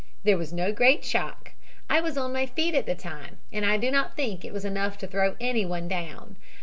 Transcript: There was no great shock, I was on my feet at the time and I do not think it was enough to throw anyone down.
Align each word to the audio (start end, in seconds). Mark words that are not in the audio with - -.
There 0.23 0.35
was 0.35 0.51
no 0.51 0.71
great 0.73 1.05
shock, 1.05 1.51
I 1.87 2.01
was 2.01 2.17
on 2.17 2.33
my 2.33 2.47
feet 2.47 2.73
at 2.73 2.87
the 2.87 2.95
time 2.95 3.37
and 3.53 3.63
I 3.63 3.77
do 3.77 3.91
not 3.91 4.15
think 4.15 4.43
it 4.43 4.51
was 4.51 4.65
enough 4.65 4.97
to 4.97 5.07
throw 5.07 5.35
anyone 5.39 5.87
down. 5.87 6.37